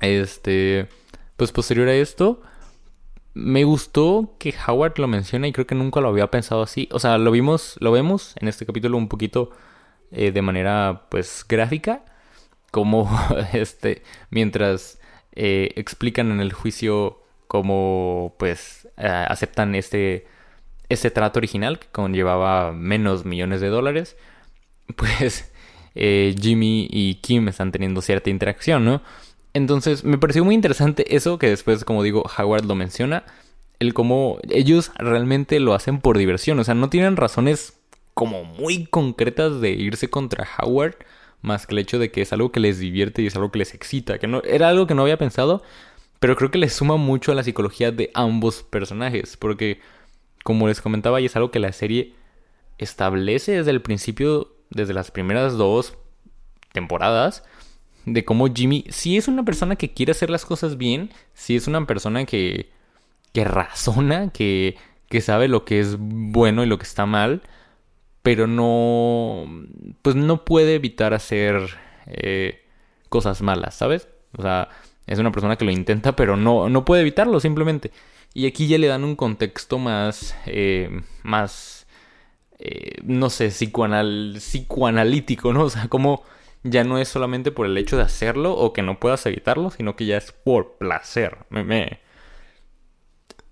Este, 0.00 0.88
pues 1.36 1.52
posterior 1.52 1.88
a 1.88 1.94
esto, 1.94 2.42
me 3.34 3.64
gustó 3.64 4.36
que 4.38 4.54
Howard 4.66 4.98
lo 4.98 5.08
menciona 5.08 5.48
y 5.48 5.52
creo 5.52 5.66
que 5.66 5.74
nunca 5.74 6.00
lo 6.00 6.08
había 6.08 6.30
pensado 6.30 6.62
así. 6.62 6.88
O 6.92 6.98
sea, 6.98 7.18
lo 7.18 7.30
vimos, 7.30 7.76
lo 7.80 7.92
vemos 7.92 8.34
en 8.40 8.48
este 8.48 8.66
capítulo 8.66 8.96
un 8.96 9.08
poquito 9.08 9.50
eh, 10.12 10.32
de 10.32 10.42
manera 10.42 11.06
pues 11.10 11.44
gráfica, 11.48 12.04
como 12.70 13.10
este, 13.52 14.02
mientras 14.30 14.98
eh, 15.32 15.70
explican 15.76 16.30
en 16.30 16.40
el 16.40 16.52
juicio 16.52 17.20
cómo 17.48 18.34
pues 18.38 18.88
eh, 18.96 19.26
aceptan 19.28 19.74
este 19.74 20.26
ese 20.88 21.10
trato 21.10 21.38
original 21.38 21.78
que 21.78 21.88
conllevaba 21.88 22.72
menos 22.72 23.24
millones 23.24 23.60
de 23.60 23.68
dólares, 23.68 24.16
pues 24.96 25.52
eh, 25.94 26.34
Jimmy 26.40 26.88
y 26.90 27.16
Kim 27.16 27.48
están 27.48 27.72
teniendo 27.72 28.02
cierta 28.02 28.30
interacción, 28.30 28.84
¿no? 28.84 29.02
Entonces 29.54 30.04
me 30.04 30.18
pareció 30.18 30.44
muy 30.44 30.54
interesante 30.54 31.16
eso 31.16 31.38
que 31.38 31.48
después, 31.48 31.84
como 31.84 32.02
digo, 32.02 32.24
Howard 32.36 32.64
lo 32.64 32.74
menciona, 32.74 33.24
el 33.78 33.94
cómo 33.94 34.38
ellos 34.50 34.90
realmente 34.96 35.60
lo 35.60 35.74
hacen 35.74 36.00
por 36.00 36.18
diversión, 36.18 36.58
o 36.58 36.64
sea, 36.64 36.74
no 36.74 36.90
tienen 36.90 37.16
razones 37.16 37.78
como 38.14 38.44
muy 38.44 38.86
concretas 38.86 39.60
de 39.60 39.70
irse 39.70 40.10
contra 40.10 40.46
Howard, 40.58 40.96
más 41.40 41.66
que 41.66 41.74
el 41.74 41.78
hecho 41.78 41.98
de 41.98 42.10
que 42.10 42.22
es 42.22 42.32
algo 42.32 42.50
que 42.52 42.60
les 42.60 42.78
divierte 42.78 43.22
y 43.22 43.26
es 43.26 43.36
algo 43.36 43.50
que 43.52 43.58
les 43.60 43.74
excita, 43.74 44.18
que 44.18 44.26
no 44.26 44.42
era 44.42 44.68
algo 44.68 44.86
que 44.86 44.94
no 44.94 45.02
había 45.02 45.18
pensado, 45.18 45.62
pero 46.18 46.36
creo 46.36 46.50
que 46.50 46.58
le 46.58 46.68
suma 46.68 46.96
mucho 46.96 47.32
a 47.32 47.34
la 47.34 47.44
psicología 47.44 47.92
de 47.92 48.10
ambos 48.14 48.62
personajes, 48.62 49.36
porque 49.36 49.80
como 50.42 50.68
les 50.68 50.80
comentaba, 50.80 51.20
y 51.20 51.26
es 51.26 51.36
algo 51.36 51.50
que 51.50 51.58
la 51.58 51.72
serie 51.72 52.14
establece 52.78 53.52
desde 53.52 53.70
el 53.70 53.82
principio, 53.82 54.52
desde 54.70 54.94
las 54.94 55.10
primeras 55.10 55.56
dos 55.56 55.96
temporadas, 56.72 57.44
de 58.06 58.24
cómo 58.24 58.52
Jimmy 58.52 58.84
si 58.90 59.16
es 59.16 59.28
una 59.28 59.44
persona 59.44 59.76
que 59.76 59.92
quiere 59.92 60.12
hacer 60.12 60.30
las 60.30 60.44
cosas 60.44 60.76
bien, 60.76 61.10
si 61.34 61.56
es 61.56 61.66
una 61.66 61.86
persona 61.86 62.24
que, 62.24 62.70
que 63.32 63.44
razona, 63.44 64.30
que, 64.30 64.76
que 65.08 65.20
sabe 65.20 65.48
lo 65.48 65.64
que 65.64 65.80
es 65.80 65.96
bueno 65.98 66.62
y 66.62 66.66
lo 66.66 66.78
que 66.78 66.84
está 66.84 67.06
mal, 67.06 67.42
pero 68.22 68.46
no, 68.46 69.44
pues 70.02 70.16
no 70.16 70.44
puede 70.44 70.74
evitar 70.76 71.14
hacer 71.14 71.76
eh, 72.06 72.62
cosas 73.08 73.42
malas, 73.42 73.74
¿sabes? 73.74 74.08
O 74.36 74.42
sea, 74.42 74.68
es 75.06 75.18
una 75.18 75.32
persona 75.32 75.56
que 75.56 75.64
lo 75.64 75.70
intenta, 75.70 76.16
pero 76.16 76.36
no, 76.36 76.68
no 76.68 76.84
puede 76.84 77.02
evitarlo 77.02 77.40
simplemente. 77.40 77.90
Y 78.32 78.46
aquí 78.46 78.66
ya 78.66 78.78
le 78.78 78.88
dan 78.88 79.04
un 79.04 79.16
contexto 79.16 79.78
más, 79.78 80.34
eh, 80.46 81.02
más, 81.22 81.86
eh, 82.58 82.96
no 83.04 83.30
sé, 83.30 83.50
psicoanal, 83.50 84.36
psicoanalítico, 84.38 85.52
¿no? 85.52 85.64
O 85.64 85.70
sea, 85.70 85.88
como 85.88 86.22
ya 86.64 86.82
no 86.82 86.98
es 86.98 87.08
solamente 87.08 87.52
por 87.52 87.66
el 87.66 87.78
hecho 87.78 87.96
de 87.96 88.02
hacerlo 88.02 88.54
o 88.54 88.72
que 88.72 88.82
no 88.82 88.98
puedas 88.98 89.24
evitarlo, 89.26 89.70
sino 89.70 89.94
que 89.96 90.06
ya 90.06 90.16
es 90.16 90.32
por 90.32 90.78
placer. 90.78 91.38
Me, 91.50 91.62
me, 91.62 92.00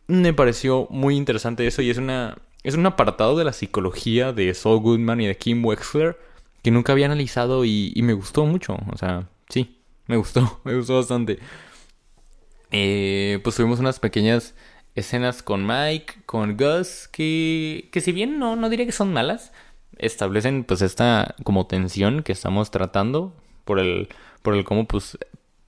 me 0.08 0.32
pareció 0.32 0.88
muy 0.90 1.16
interesante 1.16 1.66
eso 1.66 1.82
y 1.82 1.90
es 1.90 1.98
una 1.98 2.36
es 2.62 2.74
un 2.74 2.86
apartado 2.86 3.36
de 3.36 3.44
la 3.44 3.52
psicología 3.52 4.32
de 4.32 4.54
Saul 4.54 4.80
Goodman 4.80 5.20
y 5.20 5.26
de 5.26 5.36
Kim 5.36 5.64
Wexler 5.64 6.18
que 6.62 6.70
nunca 6.70 6.92
había 6.92 7.06
analizado 7.06 7.64
y, 7.64 7.92
me 8.02 8.12
gustó 8.12 8.46
mucho. 8.46 8.76
O 8.92 8.96
sea, 8.96 9.28
sí, 9.48 9.80
me 10.06 10.16
gustó, 10.16 10.60
me 10.64 10.76
gustó 10.76 10.96
bastante. 10.96 11.38
Eh, 12.70 13.40
pues 13.42 13.56
tuvimos 13.56 13.80
unas 13.80 13.98
pequeñas 14.00 14.54
escenas 14.94 15.42
con 15.42 15.66
Mike, 15.66 16.22
con 16.24 16.56
Gus, 16.56 17.08
que, 17.08 17.88
que 17.92 18.00
si 18.00 18.12
bien 18.12 18.38
no, 18.38 18.56
no 18.56 18.70
diría 18.70 18.86
que 18.86 18.92
son 18.92 19.12
malas, 19.12 19.52
establecen 19.98 20.64
pues 20.64 20.82
esta 20.82 21.34
como 21.44 21.66
tensión 21.66 22.22
que 22.22 22.32
estamos 22.32 22.70
tratando 22.70 23.32
por 23.64 23.78
el, 23.78 24.08
por 24.42 24.54
el 24.54 24.64
cómo 24.64 24.86
pues 24.86 25.18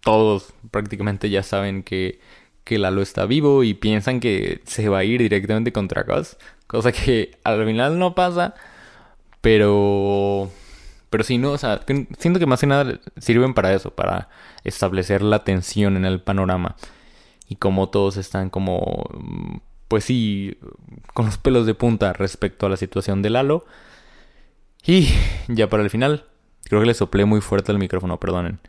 todos 0.00 0.52
prácticamente 0.70 1.30
ya 1.30 1.42
saben 1.42 1.82
que, 1.82 2.20
que 2.64 2.78
Lalo 2.78 3.02
está 3.02 3.26
vivo 3.26 3.64
y 3.64 3.74
piensan 3.74 4.20
que 4.20 4.60
se 4.64 4.88
va 4.88 4.98
a 4.98 5.04
ir 5.04 5.20
directamente 5.20 5.72
contra 5.72 6.02
Gus, 6.02 6.36
cosa 6.66 6.92
que 6.92 7.38
al 7.44 7.64
final 7.64 7.98
no 7.98 8.14
pasa, 8.14 8.54
pero 9.40 10.50
pero 11.10 11.22
sí, 11.22 11.38
no, 11.38 11.52
o 11.52 11.58
sea, 11.58 11.80
siento 12.18 12.40
que 12.40 12.46
más 12.46 12.60
que 12.60 12.66
nada 12.66 12.98
sirven 13.18 13.54
para 13.54 13.72
eso, 13.72 13.90
para 13.94 14.28
establecer 14.64 15.22
la 15.22 15.44
tensión 15.44 15.96
en 15.96 16.04
el 16.04 16.20
panorama 16.20 16.76
y 17.48 17.56
como 17.56 17.88
todos 17.88 18.16
están 18.16 18.50
como 18.50 19.04
pues 19.88 20.04
sí, 20.04 20.58
con 21.12 21.26
los 21.26 21.38
pelos 21.38 21.66
de 21.66 21.74
punta 21.74 22.12
respecto 22.12 22.66
a 22.66 22.68
la 22.68 22.76
situación 22.76 23.22
de 23.22 23.30
Lalo. 23.30 23.64
Y 24.86 25.08
ya 25.48 25.68
para 25.68 25.82
el 25.82 25.90
final, 25.90 26.24
creo 26.64 26.80
que 26.80 26.86
le 26.86 26.94
soplé 26.94 27.24
muy 27.24 27.40
fuerte 27.40 27.72
al 27.72 27.78
micrófono, 27.78 28.20
perdonen. 28.20 28.60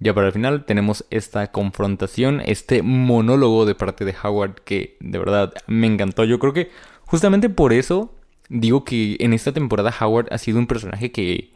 Ya 0.00 0.12
para 0.12 0.26
el 0.26 0.32
final 0.32 0.64
tenemos 0.64 1.04
esta 1.10 1.50
confrontación, 1.52 2.42
este 2.44 2.82
monólogo 2.82 3.64
de 3.64 3.74
parte 3.74 4.04
de 4.04 4.14
Howard 4.22 4.56
que 4.64 4.96
de 5.00 5.18
verdad 5.18 5.54
me 5.66 5.86
encantó. 5.86 6.24
Yo 6.24 6.38
creo 6.38 6.52
que 6.52 6.70
justamente 7.06 7.48
por 7.48 7.72
eso 7.72 8.12
digo 8.48 8.84
que 8.84 9.16
en 9.20 9.32
esta 9.32 9.52
temporada 9.52 9.94
Howard 9.98 10.32
ha 10.32 10.38
sido 10.38 10.58
un 10.58 10.66
personaje 10.66 11.12
que 11.12 11.52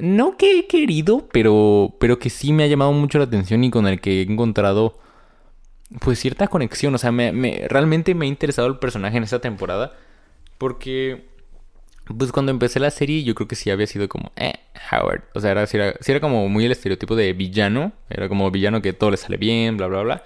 no 0.00 0.36
que 0.36 0.58
he 0.58 0.66
querido, 0.66 1.28
pero 1.32 1.94
pero 2.00 2.18
que 2.18 2.28
sí 2.28 2.52
me 2.52 2.64
ha 2.64 2.66
llamado 2.66 2.92
mucho 2.92 3.18
la 3.18 3.24
atención 3.24 3.62
y 3.64 3.70
con 3.70 3.86
el 3.86 4.00
que 4.00 4.20
he 4.20 4.22
encontrado 4.22 4.98
pues 6.00 6.18
cierta 6.18 6.48
conexión. 6.48 6.94
O 6.94 6.98
sea, 6.98 7.12
me, 7.12 7.66
realmente 7.68 8.14
me 8.14 8.26
ha 8.26 8.28
interesado 8.28 8.68
el 8.68 8.78
personaje 8.78 9.16
en 9.16 9.22
esta 9.22 9.40
temporada 9.40 9.96
porque 10.58 11.28
pues 12.04 12.32
cuando 12.32 12.52
empecé 12.52 12.80
la 12.80 12.90
serie 12.90 13.24
yo 13.24 13.34
creo 13.34 13.48
que 13.48 13.56
sí 13.56 13.70
había 13.70 13.86
sido 13.86 14.08
como, 14.08 14.30
eh, 14.36 14.54
Howard. 14.92 15.22
O 15.34 15.40
sea, 15.40 15.52
era, 15.52 15.64
era, 15.64 15.94
era 16.06 16.20
como 16.20 16.48
muy 16.48 16.64
el 16.64 16.72
estereotipo 16.72 17.16
de 17.16 17.32
villano. 17.32 17.92
Era 18.10 18.28
como 18.28 18.50
villano 18.50 18.82
que 18.82 18.92
todo 18.92 19.10
le 19.10 19.16
sale 19.16 19.36
bien, 19.36 19.76
bla, 19.76 19.86
bla, 19.86 20.02
bla. 20.02 20.24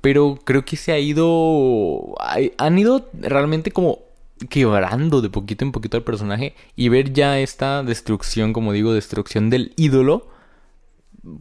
Pero 0.00 0.38
creo 0.44 0.64
que 0.64 0.76
se 0.76 0.92
ha 0.92 0.98
ido... 0.98 2.14
Han 2.58 2.78
ido 2.78 3.08
realmente 3.12 3.70
como 3.70 4.00
quebrando 4.48 5.20
de 5.20 5.30
poquito 5.30 5.64
en 5.64 5.72
poquito 5.72 5.96
al 5.96 6.04
personaje. 6.04 6.54
Y 6.74 6.88
ver 6.88 7.12
ya 7.12 7.38
esta 7.38 7.82
destrucción, 7.82 8.52
como 8.52 8.72
digo, 8.72 8.92
destrucción 8.94 9.50
del 9.50 9.72
ídolo. 9.76 10.28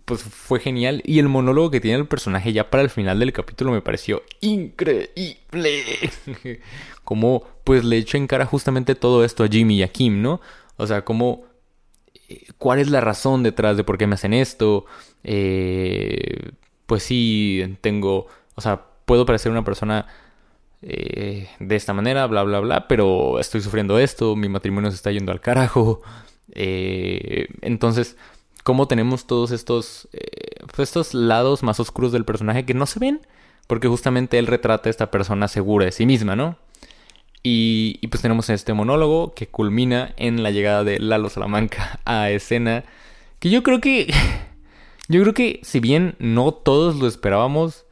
Pues 0.05 0.23
fue 0.23 0.59
genial. 0.59 1.01
Y 1.05 1.19
el 1.19 1.27
monólogo 1.27 1.71
que 1.71 1.81
tiene 1.81 1.97
el 1.97 2.07
personaje 2.07 2.53
ya 2.53 2.69
para 2.69 2.83
el 2.83 2.89
final 2.89 3.19
del 3.19 3.33
capítulo 3.33 3.71
me 3.71 3.81
pareció 3.81 4.23
increíble. 4.41 5.83
como 7.03 7.43
pues 7.63 7.83
le 7.83 7.97
echo 7.97 8.17
en 8.17 8.27
cara 8.27 8.45
justamente 8.45 8.95
todo 8.95 9.25
esto 9.25 9.43
a 9.43 9.47
Jimmy 9.47 9.77
y 9.77 9.83
a 9.83 9.89
Kim, 9.89 10.21
¿no? 10.21 10.39
O 10.77 10.87
sea, 10.87 11.03
como 11.03 11.43
eh, 12.29 12.45
cuál 12.57 12.79
es 12.79 12.89
la 12.89 13.01
razón 13.01 13.43
detrás 13.43 13.77
de 13.77 13.83
por 13.83 13.97
qué 13.97 14.07
me 14.07 14.15
hacen 14.15 14.33
esto. 14.33 14.85
Eh, 15.23 16.51
pues 16.85 17.03
sí, 17.03 17.77
tengo, 17.81 18.27
o 18.55 18.61
sea, 18.61 18.85
puedo 19.05 19.25
parecer 19.25 19.51
una 19.51 19.63
persona 19.63 20.07
eh, 20.81 21.49
de 21.59 21.75
esta 21.75 21.93
manera, 21.93 22.25
bla, 22.27 22.43
bla, 22.43 22.59
bla, 22.59 22.87
pero 22.87 23.39
estoy 23.39 23.61
sufriendo 23.61 23.99
esto, 23.99 24.35
mi 24.35 24.49
matrimonio 24.49 24.89
se 24.91 24.95
está 24.95 25.11
yendo 25.11 25.31
al 25.31 25.41
carajo. 25.41 26.01
entonces, 26.53 28.17
¿cómo 28.63 28.87
tenemos 28.87 29.25
todos 29.25 29.51
estos, 29.51 30.07
pues 30.75 30.89
estos 30.89 31.13
lados 31.13 31.63
más 31.63 31.79
oscuros 31.79 32.11
del 32.11 32.25
personaje 32.25 32.65
que 32.65 32.73
no 32.73 32.85
se 32.85 32.99
ven? 32.99 33.21
Porque 33.67 33.87
justamente 33.87 34.37
él 34.39 34.47
retrata 34.47 34.89
a 34.89 34.91
esta 34.91 35.11
persona 35.11 35.47
segura 35.47 35.85
de 35.85 35.91
sí 35.91 36.05
misma, 36.05 36.35
¿no? 36.35 36.57
Y, 37.43 38.07
pues 38.07 38.21
tenemos 38.21 38.49
este 38.49 38.73
monólogo 38.73 39.33
que 39.33 39.47
culmina 39.47 40.13
en 40.17 40.43
la 40.43 40.51
llegada 40.51 40.83
de 40.83 40.99
Lalo 40.99 41.29
Salamanca 41.29 41.99
a 42.05 42.29
escena. 42.29 42.83
Que 43.39 43.49
yo 43.49 43.63
creo 43.63 43.81
que. 43.81 44.13
Yo 45.07 45.21
creo 45.23 45.33
que 45.33 45.59
si 45.63 45.81
bien 45.81 46.15
no 46.19 46.53
todos 46.53 46.95
lo 46.95 47.05
esperábamos, 47.05 47.85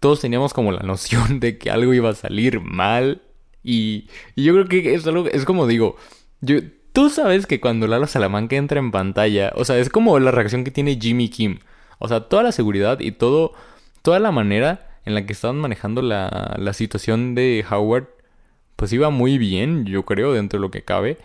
todos 0.00 0.20
teníamos 0.20 0.54
como 0.54 0.72
la 0.72 0.80
noción 0.80 1.40
de 1.40 1.58
que 1.58 1.70
algo 1.70 1.92
iba 1.92 2.08
a 2.08 2.14
salir 2.14 2.60
mal. 2.60 3.20
Y, 3.62 4.06
yo 4.34 4.54
creo 4.54 4.66
que 4.66 4.94
es 4.94 5.06
algo. 5.06 5.26
Es 5.26 5.44
como 5.44 5.66
digo. 5.66 5.96
Yo, 6.40 6.56
tú 6.98 7.10
sabes 7.10 7.46
que 7.46 7.60
cuando 7.60 7.86
Lalo 7.86 8.08
Salamanca 8.08 8.56
entra 8.56 8.80
en 8.80 8.90
pantalla. 8.90 9.52
O 9.54 9.64
sea, 9.64 9.78
es 9.78 9.88
como 9.88 10.18
la 10.18 10.32
reacción 10.32 10.64
que 10.64 10.72
tiene 10.72 10.98
Jimmy 11.00 11.28
Kim. 11.28 11.60
O 12.00 12.08
sea, 12.08 12.22
toda 12.22 12.42
la 12.42 12.50
seguridad 12.50 12.98
y 12.98 13.12
todo. 13.12 13.52
Toda 14.02 14.18
la 14.18 14.32
manera 14.32 14.98
en 15.04 15.14
la 15.14 15.24
que 15.24 15.32
estaban 15.32 15.58
manejando 15.58 16.02
la, 16.02 16.56
la 16.58 16.72
situación 16.72 17.36
de 17.36 17.64
Howard 17.70 18.08
pues 18.74 18.92
iba 18.92 19.10
muy 19.10 19.38
bien, 19.38 19.84
yo 19.86 20.04
creo, 20.04 20.32
dentro 20.32 20.58
de 20.58 20.62
lo 20.62 20.72
que 20.72 20.82
cabe. 20.82 21.18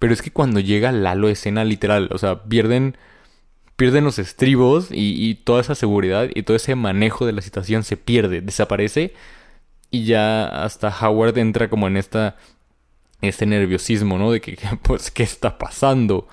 Pero 0.00 0.12
es 0.12 0.20
que 0.20 0.32
cuando 0.32 0.58
llega 0.58 0.90
Lalo 0.90 1.28
escena 1.28 1.62
literal, 1.62 2.08
o 2.10 2.18
sea, 2.18 2.42
pierden, 2.42 2.96
pierden 3.76 4.02
los 4.02 4.18
estribos 4.18 4.88
y, 4.90 5.36
toda 5.44 5.60
esa 5.60 5.76
seguridad 5.76 6.28
y 6.34 6.42
todo 6.42 6.56
ese 6.56 6.74
manejo 6.74 7.24
de 7.24 7.34
la 7.34 7.42
situación 7.42 7.84
se 7.84 7.96
pierde, 7.96 8.40
desaparece. 8.40 9.14
Y 9.92 10.06
ya 10.06 10.46
hasta 10.64 10.88
Howard 10.88 11.38
entra 11.38 11.70
como 11.70 11.86
en 11.86 11.96
esta, 11.96 12.36
este 13.24 13.46
nerviosismo, 13.46 14.18
¿no? 14.18 14.30
De 14.30 14.40
que, 14.40 14.58
pues, 14.82 15.10
¿qué 15.10 15.22
está 15.22 15.58
pasando? 15.58 16.28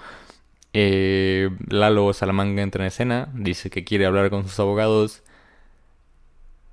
Eh, 0.73 1.49
Lalo 1.67 2.13
Salamanca 2.13 2.61
entra 2.61 2.83
en 2.83 2.87
escena, 2.87 3.29
dice 3.33 3.69
que 3.69 3.83
quiere 3.83 4.05
hablar 4.05 4.29
con 4.29 4.43
sus 4.43 4.59
abogados. 4.59 5.23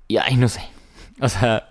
Y 0.07 0.17
ay, 0.17 0.35
no 0.37 0.47
sé. 0.49 0.61
O 1.21 1.27
sea, 1.27 1.69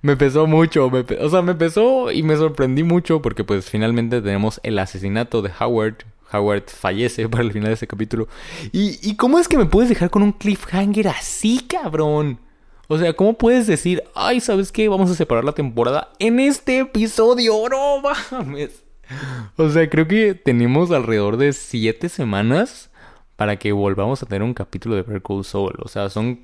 me 0.00 0.16
pesó 0.16 0.46
mucho, 0.46 0.90
o 1.20 1.28
sea, 1.28 1.42
me 1.42 1.54
pesó 1.54 2.10
y 2.10 2.22
me 2.22 2.36
sorprendí 2.36 2.84
mucho 2.84 3.20
porque 3.20 3.44
pues 3.44 3.68
finalmente 3.68 4.22
tenemos 4.22 4.60
el 4.62 4.78
asesinato 4.78 5.42
de 5.42 5.50
Howard. 5.60 5.96
Howard 6.32 6.70
fallece 6.70 7.28
para 7.28 7.42
el 7.44 7.52
final 7.52 7.68
de 7.68 7.74
ese 7.74 7.86
capítulo. 7.86 8.28
¿Y, 8.72 8.98
¿Y 9.02 9.16
cómo 9.16 9.38
es 9.38 9.48
que 9.48 9.58
me 9.58 9.66
puedes 9.66 9.90
dejar 9.90 10.08
con 10.08 10.22
un 10.22 10.32
cliffhanger 10.32 11.08
así, 11.08 11.66
cabrón? 11.68 12.38
O 12.92 12.98
sea, 12.98 13.14
¿cómo 13.14 13.32
puedes 13.32 13.66
decir, 13.66 14.04
ay, 14.14 14.38
¿sabes 14.38 14.70
qué? 14.70 14.86
Vamos 14.86 15.10
a 15.10 15.14
separar 15.14 15.44
la 15.44 15.52
temporada 15.52 16.12
en 16.18 16.38
este 16.38 16.80
episodio, 16.80 17.66
no 17.70 18.02
mames. 18.02 18.84
O 19.56 19.70
sea, 19.70 19.88
creo 19.88 20.06
que 20.06 20.34
tenemos 20.34 20.90
alrededor 20.90 21.38
de 21.38 21.54
siete 21.54 22.10
semanas 22.10 22.90
para 23.36 23.56
que 23.56 23.72
volvamos 23.72 24.22
a 24.22 24.26
tener 24.26 24.42
un 24.42 24.52
capítulo 24.52 24.94
de 24.94 25.00
Better 25.00 25.22
Call 25.22 25.42
Saul. 25.42 25.72
O 25.78 25.88
sea, 25.88 26.10
son 26.10 26.40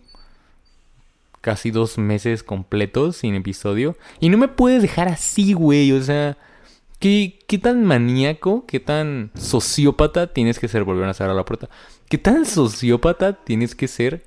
casi 1.43 1.71
dos 1.71 1.99
meses 1.99 2.43
completos 2.43 3.17
sin 3.19 3.35
episodio. 3.35 3.99
Y 4.19 4.31
no 4.31 4.38
me 4.38 4.49
puedes 4.49 4.81
dejar 4.81 5.09
así, 5.09 5.52
güey. 5.52 5.93
O 5.93 6.02
sea, 6.02 6.38
¿qué, 6.99 7.40
qué 7.47 7.59
tan 7.59 7.85
maníaco, 7.85 8.64
qué 8.64 8.81
tan 8.81 9.33
sociópata 9.35 10.33
tienes 10.33 10.59
que 10.59 10.69
ser? 10.69 10.85
Volver 10.85 11.11
a 11.11 11.12
cerrar 11.12 11.37
la 11.37 11.45
puerta. 11.45 11.69
¿Qué 12.09 12.17
tan 12.17 12.47
sociópata 12.47 13.35
tienes 13.35 13.75
que 13.75 13.87
ser 13.87 14.25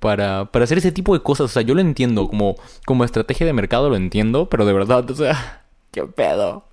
para, 0.00 0.46
para 0.46 0.64
hacer 0.64 0.78
ese 0.78 0.92
tipo 0.92 1.14
de 1.14 1.22
cosas? 1.22 1.44
O 1.44 1.48
sea, 1.48 1.62
yo 1.62 1.74
lo 1.74 1.80
entiendo. 1.80 2.26
Como, 2.28 2.56
como 2.84 3.04
estrategia 3.04 3.46
de 3.46 3.52
mercado 3.52 3.88
lo 3.88 3.96
entiendo. 3.96 4.48
Pero 4.48 4.64
de 4.66 4.72
verdad, 4.72 5.08
o 5.10 5.14
sea, 5.14 5.60
¿Qué 5.90 6.04
pedo? 6.04 6.64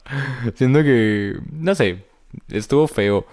Siento 0.56 0.84
que, 0.84 1.38
no 1.52 1.74
sé, 1.74 2.06
estuvo 2.50 2.88
feo. 2.88 3.26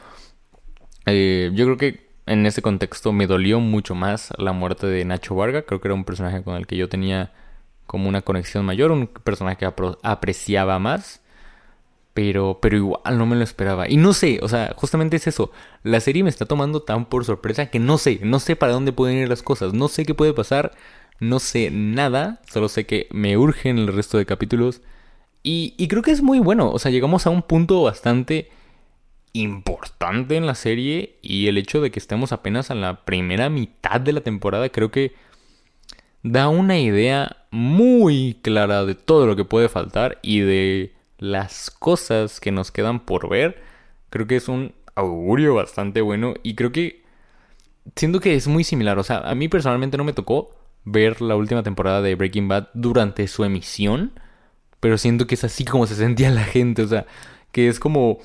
Eh, 1.07 1.51
yo 1.55 1.67
creo 1.67 1.77
que 1.77 2.09
en 2.27 2.47
ese 2.47 2.63
contexto 2.63 3.13
me 3.13 3.27
dolió 3.27 3.61
mucho 3.61 3.95
más 3.95 4.33
la 4.39 4.53
muerte 4.53 4.87
de 4.87 5.05
Nacho 5.05 5.35
Varga. 5.35 5.63
Creo 5.63 5.81
que 5.81 5.89
era 5.89 5.95
un 5.95 6.05
personaje 6.05 6.43
con 6.43 6.57
el 6.57 6.67
que 6.67 6.77
yo 6.77 6.89
tenía 6.89 7.33
como 7.87 8.09
una 8.09 8.23
conexión 8.23 8.65
mayor, 8.65 8.93
un 8.93 9.07
personaje 9.09 9.59
que 9.59 9.71
apreciaba 10.03 10.79
más. 10.79 11.21
Pero, 12.15 12.59
pero 12.63 12.77
igual 12.77 13.19
no 13.19 13.27
me 13.27 13.37
lo 13.37 13.43
esperaba. 13.43 13.89
Y 13.89 13.97
no 13.97 14.13
sé, 14.13 14.39
o 14.43 14.49
sea, 14.49 14.73
justamente 14.77 15.17
es 15.17 15.27
eso. 15.27 15.51
La 15.83 16.01
serie 16.01 16.23
me 16.23 16.31
está 16.31 16.47
tomando 16.47 16.83
tan 16.83 17.07
por 17.07 17.25
sorpresa 17.25 17.67
que 17.67 17.81
no 17.81 17.99
sé, 17.99 18.21
no 18.23 18.39
sé 18.39 18.57
para 18.57 18.73
dónde 18.73 18.93
pueden 18.93 19.19
ir 19.19 19.29
las 19.29 19.43
cosas. 19.43 19.75
No 19.75 19.89
sé 19.89 20.07
qué 20.07 20.15
puede 20.15 20.33
pasar. 20.33 20.73
No 21.21 21.41
sé 21.41 21.71
nada. 21.73 22.41
Solo 22.49 22.69
sé 22.69 22.87
que 22.87 23.09
me 23.11 23.37
urgen 23.37 23.79
el 23.79 23.89
resto 23.89 24.17
de 24.19 24.27
capítulos. 24.27 24.81
Y, 25.43 25.75
y 25.77 25.89
creo 25.89 26.03
que 26.03 26.13
es 26.13 26.23
muy 26.23 26.39
bueno. 26.39 26.71
O 26.71 26.79
sea, 26.79 26.93
llegamos 26.93 27.27
a 27.27 27.31
un 27.31 27.43
punto 27.43 27.83
bastante 27.83 28.49
importante 29.33 30.37
en 30.37 30.47
la 30.47 30.55
serie. 30.55 31.19
Y 31.21 31.49
el 31.49 31.59
hecho 31.59 31.81
de 31.81 31.91
que 31.91 31.99
estemos 31.99 32.33
apenas 32.33 32.71
en 32.71 32.81
la 32.81 33.05
primera 33.05 33.51
mitad 33.51 34.01
de 34.01 34.13
la 34.13 34.21
temporada 34.21 34.69
creo 34.69 34.91
que 34.93 35.15
da 36.23 36.49
una 36.49 36.79
idea 36.79 37.37
muy 37.51 38.39
clara 38.43 38.85
de 38.85 38.95
todo 38.95 39.27
lo 39.27 39.37
que 39.37 39.45
puede 39.45 39.69
faltar 39.69 40.19
y 40.23 40.41
de 40.41 40.95
las 41.19 41.71
cosas 41.71 42.41
que 42.41 42.53
nos 42.53 42.71
quedan 42.71 43.01
por 43.01 43.29
ver, 43.29 43.63
creo 44.11 44.27
que 44.27 44.37
es 44.37 44.49
un 44.49 44.75
augurio 44.95 45.55
bastante 45.55 46.01
bueno 46.01 46.35
y 46.43 46.55
creo 46.55 46.73
que 46.73 47.03
siento 47.97 48.21
que 48.21 48.35
es 48.35 48.47
muy 48.47 48.65
similar, 48.65 48.99
o 48.99 49.05
sea, 49.05 49.19
a 49.19 49.35
mí 49.35 49.49
personalmente 49.49 49.97
no 49.97 50.05
me 50.05 50.13
tocó 50.13 50.51
ver 50.85 51.21
la 51.21 51.37
última 51.37 51.63
temporada 51.63 52.03
de 52.03 52.15
Breaking 52.15 52.49
Bad 52.49 52.69
durante 52.75 53.27
su 53.29 53.45
emisión, 53.45 54.19
pero 54.81 54.99
siento 54.99 55.27
que 55.27 55.35
es 55.35 55.45
así 55.45 55.65
como 55.65 55.87
se 55.87 55.97
sentía 55.97 56.31
la 56.31 56.45
gente, 56.45 56.83
o 56.83 56.89
sea, 56.89 57.07
que 57.53 57.69
es 57.69 57.81
como 57.81 58.19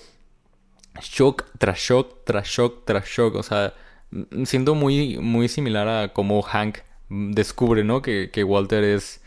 shock 1.02 1.46
tras 1.58 1.80
shock 1.80 2.24
tras 2.26 2.48
shock 2.48 2.86
tras 2.86 3.06
shock, 3.08 3.36
o 3.36 3.44
sea, 3.44 3.74
siento 4.46 4.76
muy 4.76 5.18
muy 5.20 5.48
similar 5.48 5.88
a 5.88 6.14
como 6.14 6.42
Hank 6.42 6.80
descubre, 7.10 7.84
¿no? 7.84 8.02
Que, 8.02 8.30
que 8.32 8.44
Walter 8.44 8.84
es 8.84 9.22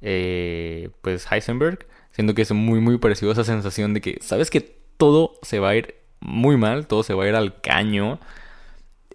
eh, 0.00 0.90
pues 1.02 1.26
Heisenberg 1.30 1.86
Siento 2.20 2.34
que 2.34 2.42
es 2.42 2.52
muy, 2.52 2.80
muy 2.80 2.98
parecido 2.98 3.30
a 3.30 3.32
esa 3.32 3.44
sensación 3.44 3.94
de 3.94 4.02
que, 4.02 4.18
sabes 4.20 4.50
que 4.50 4.60
todo 4.60 5.38
se 5.40 5.58
va 5.58 5.70
a 5.70 5.76
ir 5.76 5.94
muy 6.20 6.58
mal, 6.58 6.86
todo 6.86 7.02
se 7.02 7.14
va 7.14 7.24
a 7.24 7.28
ir 7.28 7.34
al 7.34 7.62
caño. 7.62 8.20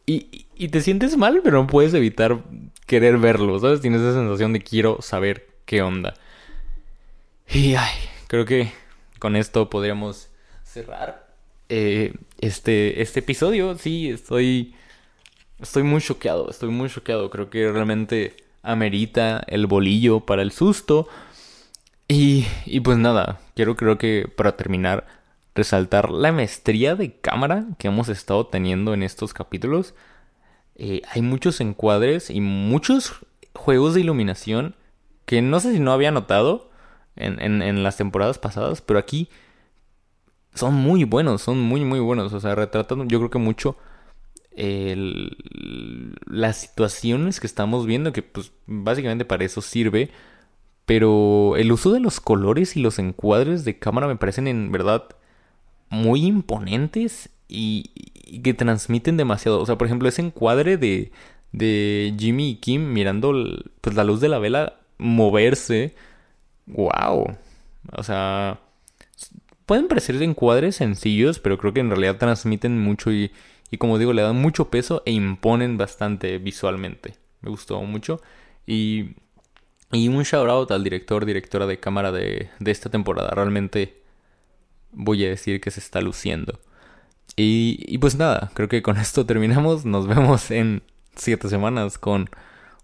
Y, 0.07 0.47
y 0.55 0.69
te 0.69 0.81
sientes 0.81 1.15
mal, 1.15 1.41
pero 1.43 1.61
no 1.61 1.67
puedes 1.67 1.93
evitar 1.93 2.39
querer 2.87 3.19
verlo, 3.19 3.59
¿sabes? 3.59 3.79
Tienes 3.79 4.01
esa 4.01 4.13
sensación 4.13 4.53
de 4.53 4.61
quiero 4.61 5.03
saber 5.03 5.47
qué 5.65 5.83
onda. 5.83 6.15
Y 7.47 7.75
ay, 7.75 7.93
creo 8.25 8.45
que 8.45 8.71
con 9.19 9.35
esto 9.35 9.69
podríamos 9.69 10.29
cerrar 10.63 11.27
eh, 11.69 12.11
este, 12.39 13.03
este 13.03 13.19
episodio. 13.19 13.77
Sí, 13.77 14.09
estoy, 14.09 14.73
estoy 15.61 15.83
muy 15.83 16.01
choqueado, 16.01 16.49
estoy 16.49 16.69
muy 16.69 16.89
choqueado. 16.89 17.29
Creo 17.29 17.51
que 17.51 17.71
realmente 17.71 18.35
amerita 18.63 19.43
el 19.45 19.67
bolillo 19.67 20.21
para 20.21 20.41
el 20.41 20.51
susto. 20.51 21.07
Y, 22.07 22.45
y 22.65 22.81
pues 22.81 22.97
nada, 22.97 23.39
quiero 23.55 23.75
creo 23.75 23.97
que 23.97 24.31
para 24.35 24.55
terminar 24.55 25.05
resaltar 25.55 26.11
la 26.11 26.31
maestría 26.33 26.95
de 26.95 27.17
cámara 27.19 27.65
que 27.79 27.87
hemos 27.87 28.09
estado 28.09 28.45
teniendo 28.45 28.93
en 28.93 29.01
estos 29.01 29.33
capítulos. 29.33 29.95
Eh, 30.75 31.01
hay 31.09 31.21
muchos 31.21 31.61
encuadres 31.61 32.29
y 32.29 32.41
muchos 32.41 33.25
juegos 33.53 33.93
de 33.93 34.01
iluminación 34.01 34.75
que 35.25 35.41
no 35.41 35.59
sé 35.61 35.71
si 35.71 35.79
no 35.79 35.93
había 35.93 36.11
notado 36.11 36.69
en, 37.15 37.41
en, 37.41 37.83
las 37.83 37.95
temporadas 37.95 38.37
pasadas, 38.37 38.81
pero 38.81 38.99
aquí 38.99 39.29
son 40.53 40.73
muy 40.73 41.05
buenos, 41.05 41.41
son 41.41 41.59
muy 41.61 41.85
muy 41.85 41.99
buenos. 41.99 42.33
O 42.33 42.39
sea, 42.41 42.53
retratan 42.53 43.07
yo 43.07 43.19
creo 43.19 43.29
que 43.29 43.39
mucho 43.39 43.77
las 46.27 46.57
situaciones 46.57 47.39
que 47.39 47.47
estamos 47.47 47.85
viendo, 47.85 48.13
que 48.13 48.21
pues 48.21 48.51
básicamente 48.67 49.25
para 49.25 49.45
eso 49.45 49.61
sirve 49.61 50.11
pero 50.85 51.55
el 51.57 51.71
uso 51.71 51.91
de 51.91 51.99
los 51.99 52.19
colores 52.19 52.77
y 52.77 52.81
los 52.81 52.99
encuadres 52.99 53.65
de 53.65 53.79
cámara 53.79 54.07
me 54.07 54.15
parecen 54.15 54.47
en 54.47 54.71
verdad 54.71 55.03
muy 55.89 56.25
imponentes 56.25 57.29
y, 57.47 57.91
que 58.43 58.53
transmiten 58.53 59.17
demasiado. 59.17 59.61
O 59.61 59.65
sea, 59.65 59.77
por 59.77 59.87
ejemplo, 59.87 60.09
ese 60.09 60.21
encuadre 60.21 60.77
de, 60.77 61.11
de 61.51 62.13
Jimmy 62.17 62.51
y 62.51 62.55
Kim 62.55 62.93
mirando 62.93 63.33
pues, 63.81 63.95
la 63.95 64.03
luz 64.03 64.21
de 64.21 64.29
la 64.29 64.39
vela 64.39 64.79
moverse. 64.97 65.95
¡Wow! 66.67 67.35
O 67.91 68.03
sea, 68.03 68.59
pueden 69.65 69.87
parecer 69.87 70.21
encuadres 70.21 70.75
sencillos, 70.75 71.39
pero 71.39 71.57
creo 71.57 71.73
que 71.73 71.79
en 71.79 71.89
realidad 71.89 72.17
transmiten 72.17 72.79
mucho 72.79 73.11
y, 73.11 73.31
y 73.71 73.77
como 73.77 73.97
digo, 73.97 74.13
le 74.13 74.21
dan 74.21 74.35
mucho 74.35 74.69
peso 74.69 75.01
e 75.05 75.11
imponen 75.11 75.77
bastante 75.77 76.37
visualmente. 76.37 77.15
Me 77.41 77.49
gustó 77.49 77.81
mucho. 77.81 78.21
Y 78.67 79.15
y 79.91 80.07
un 80.07 80.23
shout 80.23 80.49
out 80.49 80.71
al 80.71 80.83
director, 80.83 81.25
directora 81.25 81.65
de 81.67 81.79
cámara 81.79 82.11
de, 82.11 82.49
de 82.59 82.71
esta 82.71 82.89
temporada. 82.89 83.29
Realmente 83.31 84.01
voy 84.91 85.25
a 85.25 85.29
decir 85.29 85.61
que 85.61 85.71
se 85.71 85.79
está 85.79 86.01
luciendo. 86.01 86.59
Y, 87.35 87.83
y, 87.87 87.97
pues 87.97 88.15
nada, 88.15 88.51
creo 88.53 88.69
que 88.69 88.81
con 88.81 88.97
esto 88.97 89.25
terminamos. 89.25 89.85
Nos 89.85 90.07
vemos 90.07 90.51
en 90.51 90.83
siete 91.15 91.49
semanas 91.49 91.97
con 91.97 92.29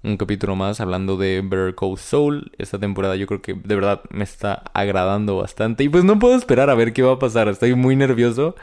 un 0.03 0.17
capítulo 0.17 0.55
más 0.55 0.81
hablando 0.81 1.17
de 1.17 1.41
Better 1.41 1.75
Call 1.75 1.97
Soul. 1.97 2.51
Esta 2.57 2.79
temporada 2.79 3.15
yo 3.15 3.27
creo 3.27 3.41
que 3.41 3.53
de 3.53 3.75
verdad 3.75 4.01
me 4.09 4.23
está 4.23 4.63
agradando 4.73 5.37
bastante. 5.37 5.83
Y 5.83 5.89
pues 5.89 6.03
no 6.03 6.19
puedo 6.19 6.35
esperar 6.35 6.69
a 6.69 6.75
ver 6.75 6.93
qué 6.93 7.03
va 7.03 7.13
a 7.13 7.19
pasar. 7.19 7.47
Estoy 7.47 7.75
muy 7.75 7.95
nervioso, 7.95 8.55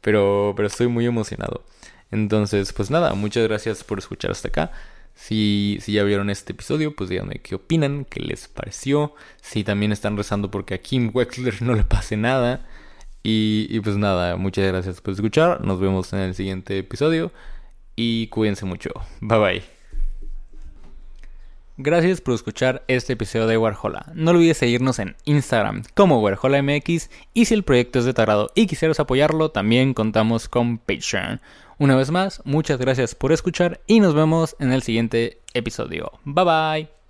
pero, 0.00 0.54
pero 0.56 0.68
estoy 0.68 0.88
muy 0.88 1.06
emocionado. 1.06 1.64
Entonces, 2.10 2.72
pues 2.72 2.90
nada, 2.90 3.14
muchas 3.14 3.44
gracias 3.44 3.84
por 3.84 3.98
escuchar 3.98 4.30
hasta 4.30 4.48
acá. 4.48 4.70
Si, 5.14 5.78
si 5.80 5.92
ya 5.92 6.02
vieron 6.04 6.30
este 6.30 6.52
episodio, 6.52 6.96
pues 6.96 7.10
díganme 7.10 7.36
qué 7.36 7.54
opinan, 7.54 8.04
qué 8.04 8.20
les 8.20 8.48
pareció. 8.48 9.14
Si 9.40 9.64
también 9.64 9.92
están 9.92 10.16
rezando 10.16 10.50
porque 10.50 10.74
a 10.74 10.78
Kim 10.78 11.10
Wexler 11.12 11.62
no 11.62 11.74
le 11.74 11.84
pase 11.84 12.16
nada. 12.16 12.66
Y, 13.22 13.78
pues 13.80 13.96
nada, 13.96 14.36
muchas 14.36 14.66
gracias 14.66 15.00
por 15.00 15.14
escuchar. 15.14 15.64
Nos 15.64 15.78
vemos 15.78 16.12
en 16.12 16.20
el 16.20 16.34
siguiente 16.34 16.78
episodio. 16.78 17.30
Y 17.94 18.26
cuídense 18.28 18.64
mucho. 18.64 18.90
Bye 19.20 19.38
bye. 19.38 19.62
Gracias 21.78 22.20
por 22.20 22.34
escuchar 22.34 22.84
este 22.86 23.14
episodio 23.14 23.46
de 23.46 23.56
Warhola. 23.56 24.12
No 24.14 24.32
olvides 24.32 24.58
seguirnos 24.58 24.98
en 24.98 25.16
Instagram 25.24 25.84
como 25.94 26.20
WarholaMX 26.20 27.10
y 27.32 27.44
si 27.46 27.54
el 27.54 27.62
proyecto 27.62 27.98
es 27.98 28.04
de 28.04 28.12
tu 28.12 28.22
y 28.54 28.66
quisieras 28.66 29.00
apoyarlo, 29.00 29.50
también 29.50 29.94
contamos 29.94 30.48
con 30.48 30.78
Patreon. 30.78 31.40
Una 31.82 31.96
vez 31.96 32.12
más, 32.12 32.40
muchas 32.44 32.78
gracias 32.78 33.16
por 33.16 33.32
escuchar 33.32 33.80
y 33.88 33.98
nos 33.98 34.14
vemos 34.14 34.54
en 34.60 34.70
el 34.70 34.84
siguiente 34.84 35.40
episodio. 35.52 36.12
Bye 36.24 36.44
bye. 36.44 37.01